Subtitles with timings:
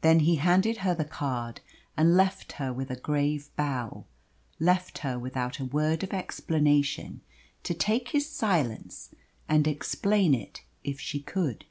[0.00, 1.60] Then he handed her the card,
[1.96, 4.04] and left her with a grave bow
[4.58, 7.20] left her without a word of explanation,
[7.62, 9.10] to take his silence
[9.48, 11.66] and explain it if she could.